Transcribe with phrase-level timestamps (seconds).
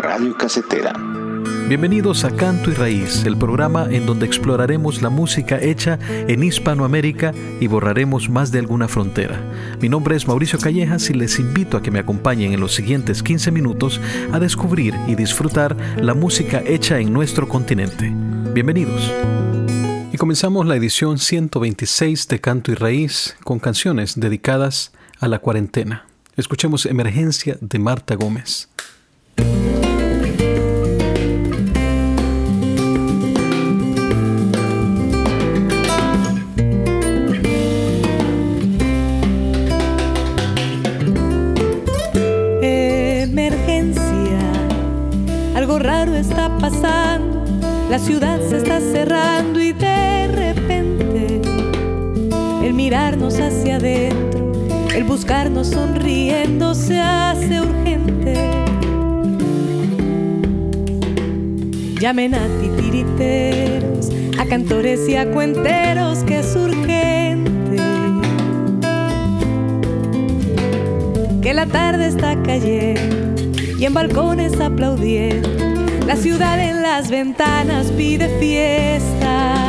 [0.00, 1.11] Radio Casetera.
[1.68, 7.32] Bienvenidos a Canto y Raíz, el programa en donde exploraremos la música hecha en Hispanoamérica
[7.60, 9.40] y borraremos más de alguna frontera.
[9.80, 13.22] Mi nombre es Mauricio Callejas y les invito a que me acompañen en los siguientes
[13.22, 14.00] 15 minutos
[14.32, 18.12] a descubrir y disfrutar la música hecha en nuestro continente.
[18.52, 19.10] Bienvenidos.
[20.12, 26.06] Y comenzamos la edición 126 de Canto y Raíz con canciones dedicadas a la cuarentena.
[26.36, 28.71] Escuchemos Emergencia de Marta Gómez.
[47.92, 51.42] La ciudad se está cerrando y de repente
[52.64, 54.50] el mirarnos hacia adentro,
[54.94, 58.34] el buscarnos sonriendo se hace urgente.
[62.00, 67.76] Llamen a titiriteros, a cantores y a cuenteros que es urgente.
[71.42, 73.42] Que la tarde está cayendo
[73.78, 75.61] y en balcones aplaudiendo
[76.06, 79.61] la ciudad en las ventanas pide fiesta.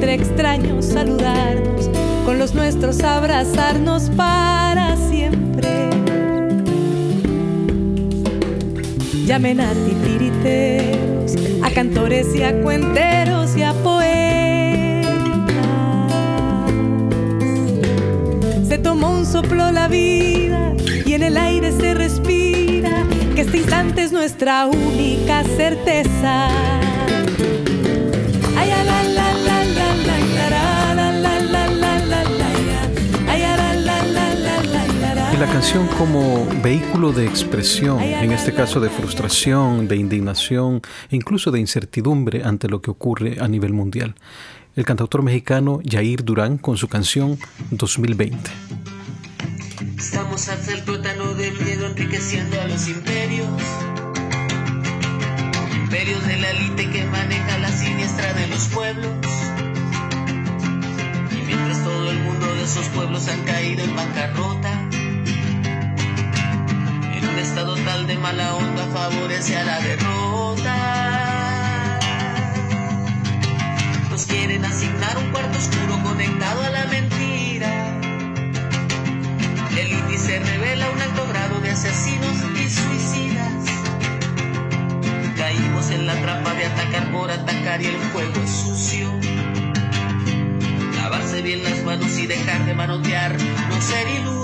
[0.00, 1.90] Entre extraños saludarnos,
[2.24, 5.90] con los nuestros abrazarnos para siempre.
[9.26, 15.10] Llamen a titiriteros, a cantores y a cuenteros y a poetas.
[18.66, 20.72] Se tomó un soplo la vida
[21.04, 23.04] y en el aire se respira
[23.40, 26.50] este instante es nuestra única certeza.
[35.72, 41.60] Canción como vehículo de expresión, en este caso de frustración, de indignación e incluso de
[41.60, 44.16] incertidumbre ante lo que ocurre a nivel mundial.
[44.74, 47.38] El cantautor mexicano Jair Durán con su canción
[47.70, 48.50] 2020.
[49.96, 50.84] Estamos hasta el
[51.36, 53.48] del miedo enriqueciendo a los imperios.
[55.84, 59.14] Imperios de la elite que maneja la siniestra de los pueblos.
[61.30, 64.79] Y mientras todo el mundo de esos pueblos han caído en bancarrota.
[67.40, 70.76] En un estado tal de mala onda favorece a la derrota.
[74.10, 77.96] Nos quieren asignar un cuarto oscuro conectado a la mentira
[79.78, 83.64] el índice revela un alto grado de asesinos y suicidas.
[85.38, 89.10] Caímos en la trampa de atacar por atacar y el juego es sucio.
[90.96, 93.34] Lavarse bien las manos y dejar de manotear,
[93.70, 94.39] no ser ilusos.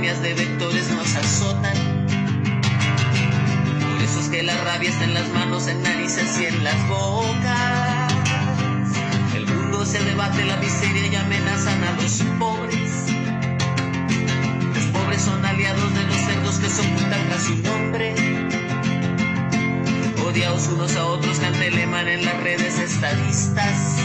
[0.00, 1.76] De vectores nos azotan.
[3.82, 6.88] Por eso es que la rabia está en las manos, en narices y en las
[6.88, 8.14] bocas.
[9.34, 12.90] El mundo se debate, la miseria y amenazan a los pobres
[15.18, 18.14] son aliados de los cerdos que se ocultan tras su nombre.
[20.26, 24.00] Odiados unos a otros que anteleman en las redes estadistas.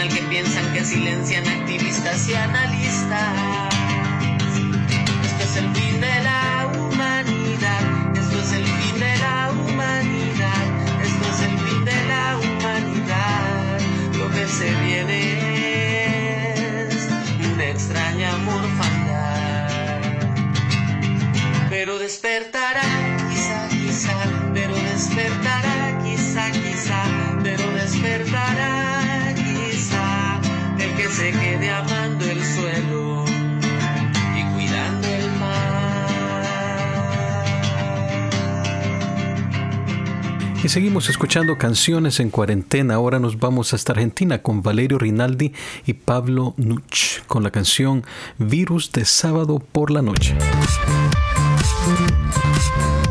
[0.00, 3.63] Al que piensan que silencian activistas y analistas.
[22.24, 22.80] Despertará,
[23.28, 24.16] quizá, quizá,
[24.54, 27.04] pero despertará, quizá, quizá,
[27.42, 30.40] pero despertará, quizá,
[30.78, 36.44] el que se quede amando el suelo y cuidando el mar.
[40.64, 42.94] Y seguimos escuchando canciones en cuarentena.
[42.94, 45.52] Ahora nos vamos hasta Argentina con Valerio Rinaldi
[45.84, 48.02] y Pablo Nuch con la canción
[48.38, 50.34] Virus de sábado por la noche.
[51.84, 53.03] Thank you.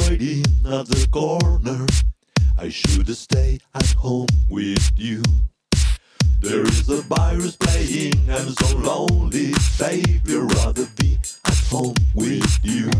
[0.00, 1.86] Waiting at the corner.
[2.58, 5.22] I should stay at home with you.
[6.40, 10.36] There is a virus playing, I'm so lonely, baby.
[10.36, 12.90] Rather be at home with you.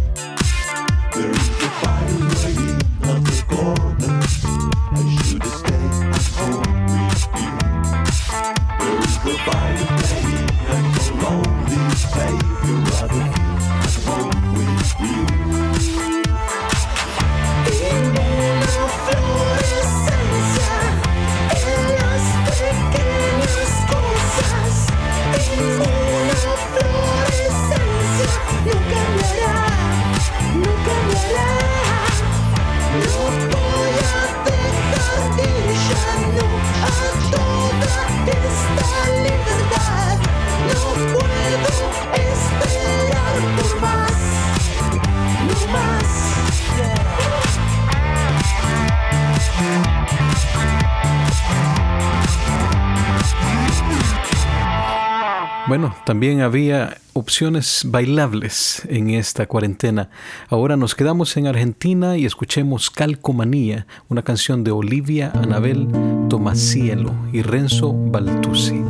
[1.14, 4.20] There is a virus waiting at the corner.
[4.92, 7.52] I should stay at home with you.
[8.80, 10.05] There is a virus
[55.68, 60.10] Bueno, también había opciones bailables en esta cuarentena.
[60.48, 65.88] Ahora nos quedamos en Argentina y escuchemos Calcomanía, una canción de Olivia Anabel
[66.28, 68.80] Tomasielo y Renzo Baltusi.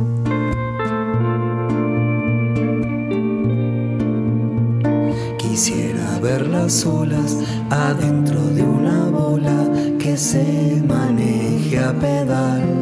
[5.39, 7.37] Quisiera ver las olas
[7.71, 9.67] adentro de una bola
[9.97, 12.76] que se maneje a pedal.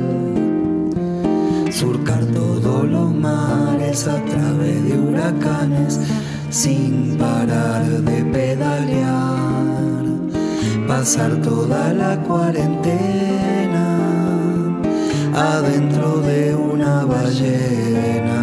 [1.76, 6.00] Surcar todos los mares a través de huracanes
[6.50, 10.06] sin parar de pedalear.
[10.88, 13.98] Pasar toda la cuarentena
[15.36, 18.42] adentro de una ballena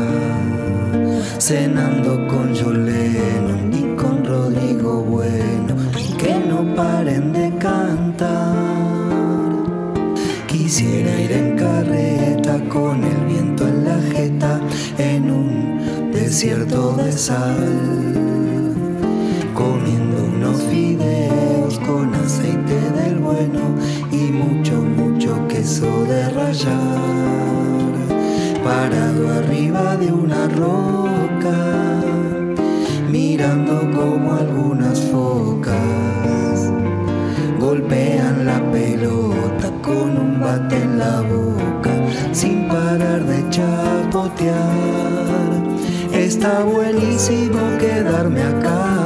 [1.39, 2.22] cenando
[16.33, 17.69] desierto de sal,
[19.53, 23.61] comiendo unos fideos con aceite del bueno
[24.11, 27.93] y mucho, mucho queso de rallar
[28.65, 32.01] parado arriba de una roca,
[33.11, 36.73] mirando como algunas focas
[37.61, 41.93] golpean la pelota con un bate en la boca,
[42.33, 45.02] sin parar de chapotear.
[46.43, 48.97] Está buenísimo quedarme acá,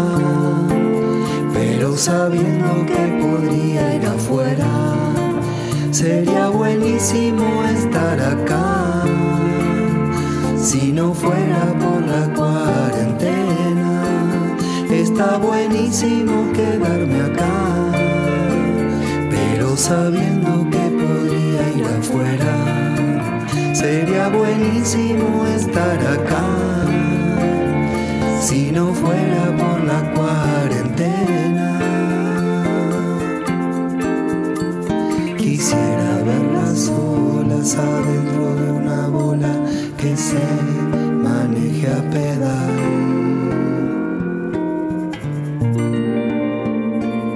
[1.53, 4.71] pero sabiendo que podría ir afuera.
[5.91, 9.05] Sería buenísimo estar acá
[10.57, 14.01] si no fuera por la cuarentena.
[14.91, 17.93] Está buenísimo quedarme acá,
[19.29, 22.55] pero sabiendo que podría ir afuera.
[23.75, 26.56] Sería buenísimo estar acá,
[28.77, 31.69] no fuera por la cuarentena.
[35.39, 39.55] Quisiera verlas solas adentro de una bola
[39.97, 40.45] que se
[41.27, 42.77] maneje a pedal.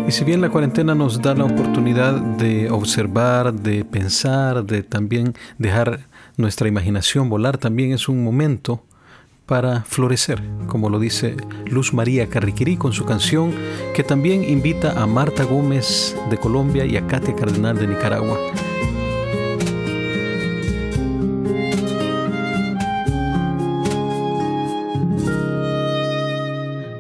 [0.07, 5.33] Y si bien la cuarentena nos da la oportunidad de observar, de pensar, de también
[5.57, 6.01] dejar
[6.37, 8.83] nuestra imaginación volar, también es un momento
[9.51, 13.53] para florecer, como lo dice Luz María Carriquirí con su canción
[13.97, 18.39] que también invita a Marta Gómez de Colombia y a Katia Cardenal de Nicaragua.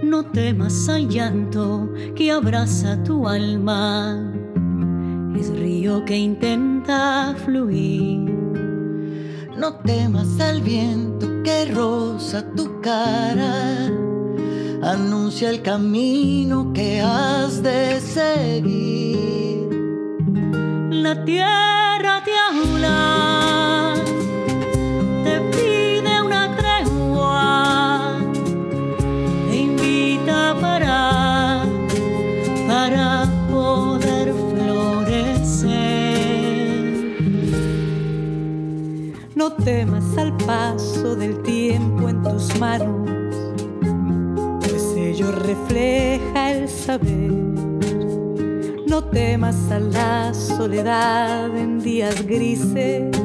[0.03, 4.29] No temas al llanto que abraza tu alma,
[5.39, 8.29] es río que intenta fluir.
[9.57, 13.87] No temas al viento que roza tu cara,
[14.83, 19.69] anuncia el camino que has de seguir.
[20.91, 23.95] La tierra te habla,
[25.25, 28.19] te pide una tregua,
[29.51, 31.65] te invita para,
[32.67, 35.71] para poder florecer.
[39.35, 40.00] No temas
[40.51, 43.09] paso del tiempo en tus manos,
[44.59, 47.31] pues ello refleja el saber.
[48.85, 53.17] No temas a la soledad en días grises,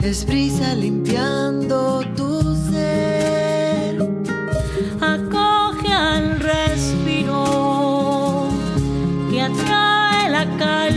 [0.00, 3.98] Es brisa limpiando tu ser.
[5.02, 8.46] Acoge al respiro
[9.30, 10.91] que atrae la calma.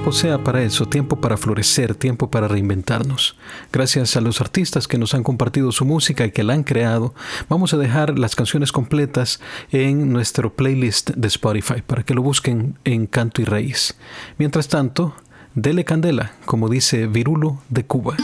[0.00, 3.36] Tiempo sea para eso, tiempo para florecer, tiempo para reinventarnos.
[3.70, 7.14] Gracias a los artistas que nos han compartido su música y que la han creado,
[7.50, 9.40] vamos a dejar las canciones completas
[9.72, 13.94] en nuestro playlist de Spotify para que lo busquen en Canto y Raíz.
[14.38, 15.14] Mientras tanto,
[15.54, 18.16] dele candela, como dice Virulo de Cuba.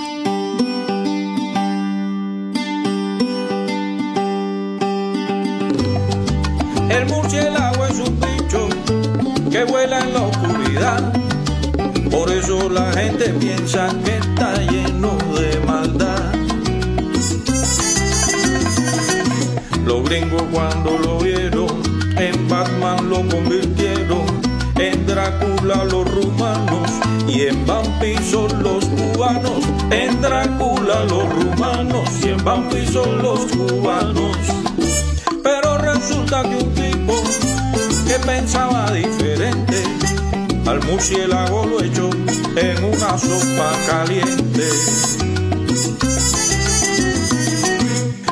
[12.47, 16.33] Eso la gente piensa que está lleno de maldad.
[19.85, 21.83] Los gringos cuando lo vieron,
[22.17, 24.27] en Batman lo convirtieron,
[24.79, 26.89] en Drácula los rumanos
[27.27, 29.65] y en vampiros los cubanos.
[29.91, 34.37] En Drácula los rumanos y en vampiros los cubanos.
[35.43, 37.15] Pero resulta que un tipo
[38.07, 39.83] que pensaba diferente
[40.65, 42.11] al murciélago lo echó
[42.57, 44.69] en una sopa caliente.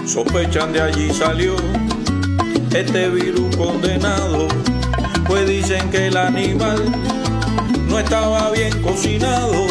[0.06, 1.56] Sospechan de allí salió
[2.74, 4.48] este virus condenado,
[5.26, 6.82] pues dicen que el animal
[7.88, 9.66] no estaba bien cocinado.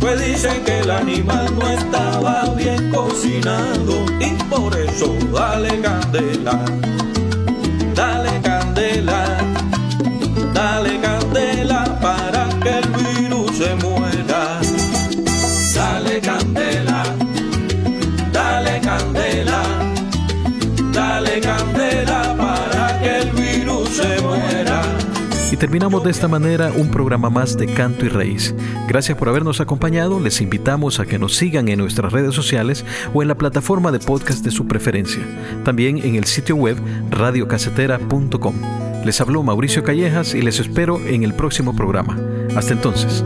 [0.00, 6.64] Pues dicen que el animal no estaba bien cocinado y por eso dale candela,
[7.94, 8.55] dale candela,
[25.58, 28.54] Terminamos de esta manera un programa más de Canto y Raíz.
[28.88, 30.20] Gracias por habernos acompañado.
[30.20, 32.84] Les invitamos a que nos sigan en nuestras redes sociales
[33.14, 35.22] o en la plataforma de podcast de su preferencia.
[35.64, 36.76] También en el sitio web
[37.10, 38.54] radiocasetera.com.
[39.02, 42.18] Les habló Mauricio Callejas y les espero en el próximo programa.
[42.54, 43.24] Hasta entonces.